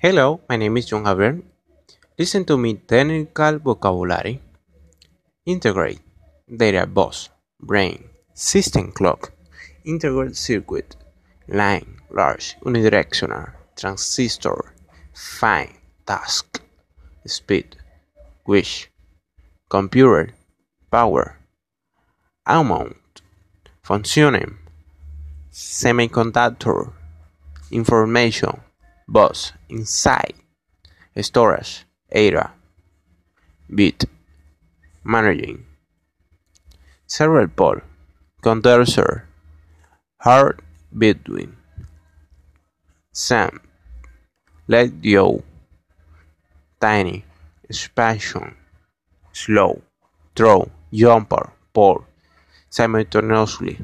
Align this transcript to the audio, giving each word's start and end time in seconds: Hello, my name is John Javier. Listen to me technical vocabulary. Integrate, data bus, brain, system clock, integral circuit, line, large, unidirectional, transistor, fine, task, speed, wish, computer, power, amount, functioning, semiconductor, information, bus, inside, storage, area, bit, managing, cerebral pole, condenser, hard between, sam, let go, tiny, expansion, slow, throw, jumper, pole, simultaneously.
Hello, 0.00 0.40
my 0.48 0.54
name 0.54 0.76
is 0.76 0.86
John 0.86 1.02
Javier. 1.02 1.42
Listen 2.16 2.44
to 2.44 2.56
me 2.56 2.74
technical 2.74 3.58
vocabulary. 3.58 4.40
Integrate, 5.44 5.98
data 6.46 6.86
bus, 6.86 7.30
brain, 7.58 8.04
system 8.32 8.92
clock, 8.92 9.32
integral 9.84 10.32
circuit, 10.34 10.94
line, 11.48 11.96
large, 12.12 12.54
unidirectional, 12.62 13.50
transistor, 13.74 14.72
fine, 15.12 15.74
task, 16.06 16.62
speed, 17.26 17.74
wish, 18.46 18.88
computer, 19.68 20.30
power, 20.92 21.40
amount, 22.46 23.22
functioning, 23.82 24.58
semiconductor, 25.50 26.92
information, 27.72 28.60
bus, 29.08 29.52
inside, 29.70 30.34
storage, 31.20 31.86
area, 32.12 32.52
bit, 33.74 34.04
managing, 35.02 35.64
cerebral 37.06 37.48
pole, 37.48 37.80
condenser, 38.42 39.26
hard 40.20 40.60
between, 40.96 41.56
sam, 43.12 43.60
let 44.68 45.00
go, 45.00 45.42
tiny, 46.80 47.24
expansion, 47.64 48.54
slow, 49.32 49.80
throw, 50.36 50.68
jumper, 50.92 51.50
pole, 51.72 52.04
simultaneously. 52.68 53.78